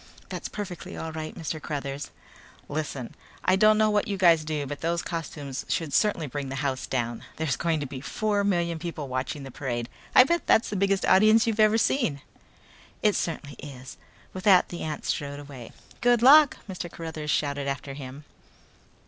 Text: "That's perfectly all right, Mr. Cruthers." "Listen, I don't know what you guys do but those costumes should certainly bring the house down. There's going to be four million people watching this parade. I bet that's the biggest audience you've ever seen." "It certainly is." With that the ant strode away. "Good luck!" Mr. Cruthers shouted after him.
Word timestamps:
"That's 0.29 0.49
perfectly 0.49 0.97
all 0.97 1.11
right, 1.11 1.35
Mr. 1.35 1.61
Cruthers." 1.61 2.09
"Listen, 2.67 3.13
I 3.45 3.55
don't 3.55 3.77
know 3.77 3.91
what 3.91 4.07
you 4.07 4.17
guys 4.17 4.43
do 4.43 4.65
but 4.65 4.81
those 4.81 5.03
costumes 5.03 5.63
should 5.69 5.93
certainly 5.93 6.25
bring 6.25 6.49
the 6.49 6.55
house 6.65 6.87
down. 6.87 7.23
There's 7.35 7.55
going 7.55 7.79
to 7.81 7.85
be 7.85 8.01
four 8.01 8.43
million 8.43 8.79
people 8.79 9.07
watching 9.07 9.43
this 9.43 9.53
parade. 9.53 9.89
I 10.15 10.23
bet 10.23 10.47
that's 10.47 10.69
the 10.71 10.75
biggest 10.75 11.05
audience 11.05 11.45
you've 11.45 11.59
ever 11.59 11.77
seen." 11.77 12.21
"It 13.03 13.13
certainly 13.15 13.57
is." 13.61 13.97
With 14.33 14.43
that 14.45 14.69
the 14.69 14.81
ant 14.81 15.05
strode 15.05 15.39
away. 15.39 15.71
"Good 16.01 16.23
luck!" 16.23 16.57
Mr. 16.67 16.91
Cruthers 16.91 17.29
shouted 17.29 17.67
after 17.67 17.93
him. 17.93 18.23